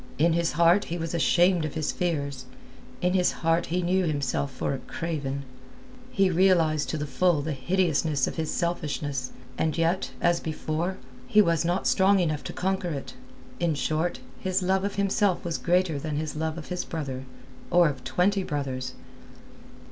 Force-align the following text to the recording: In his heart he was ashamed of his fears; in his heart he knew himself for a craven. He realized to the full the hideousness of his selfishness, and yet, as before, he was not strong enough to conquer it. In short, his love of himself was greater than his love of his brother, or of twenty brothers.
In 0.17 0.33
his 0.33 0.53
heart 0.53 0.85
he 0.85 0.97
was 0.97 1.13
ashamed 1.13 1.63
of 1.63 1.75
his 1.75 1.91
fears; 1.91 2.45
in 3.03 3.13
his 3.13 3.31
heart 3.45 3.67
he 3.67 3.83
knew 3.83 4.03
himself 4.05 4.51
for 4.51 4.73
a 4.73 4.79
craven. 4.79 5.43
He 6.09 6.31
realized 6.31 6.89
to 6.89 6.97
the 6.97 7.05
full 7.05 7.43
the 7.43 7.51
hideousness 7.51 8.25
of 8.25 8.33
his 8.35 8.49
selfishness, 8.49 9.31
and 9.59 9.77
yet, 9.77 10.09
as 10.19 10.39
before, 10.39 10.97
he 11.27 11.39
was 11.39 11.63
not 11.63 11.85
strong 11.85 12.17
enough 12.19 12.43
to 12.45 12.51
conquer 12.53 12.89
it. 12.89 13.13
In 13.59 13.75
short, 13.75 14.21
his 14.39 14.63
love 14.63 14.83
of 14.83 14.95
himself 14.95 15.45
was 15.45 15.59
greater 15.59 15.99
than 15.99 16.15
his 16.15 16.35
love 16.35 16.57
of 16.57 16.69
his 16.69 16.83
brother, 16.83 17.25
or 17.69 17.87
of 17.87 18.03
twenty 18.03 18.41
brothers. 18.41 18.93